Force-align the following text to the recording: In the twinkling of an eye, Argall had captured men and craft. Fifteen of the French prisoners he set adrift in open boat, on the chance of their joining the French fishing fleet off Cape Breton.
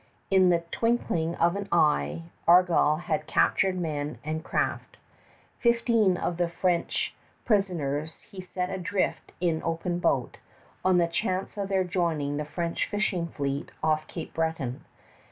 In 0.31 0.49
the 0.49 0.63
twinkling 0.71 1.35
of 1.35 1.55
an 1.55 1.67
eye, 1.71 2.23
Argall 2.47 3.01
had 3.01 3.27
captured 3.27 3.77
men 3.79 4.17
and 4.23 4.43
craft. 4.43 4.97
Fifteen 5.59 6.17
of 6.17 6.37
the 6.37 6.49
French 6.49 7.13
prisoners 7.45 8.21
he 8.21 8.41
set 8.41 8.71
adrift 8.71 9.31
in 9.39 9.61
open 9.61 9.99
boat, 9.99 10.37
on 10.83 10.97
the 10.97 11.05
chance 11.07 11.55
of 11.55 11.69
their 11.69 11.83
joining 11.83 12.37
the 12.37 12.45
French 12.45 12.87
fishing 12.87 13.27
fleet 13.27 13.69
off 13.83 14.07
Cape 14.07 14.33
Breton. 14.33 14.83